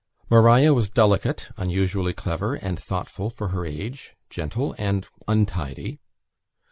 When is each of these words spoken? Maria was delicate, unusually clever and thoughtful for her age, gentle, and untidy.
Maria 0.31 0.73
was 0.73 0.89
delicate, 0.89 1.49
unusually 1.57 2.11
clever 2.11 2.55
and 2.55 2.79
thoughtful 2.79 3.29
for 3.29 3.49
her 3.49 3.67
age, 3.67 4.15
gentle, 4.31 4.73
and 4.79 5.05
untidy. 5.27 5.99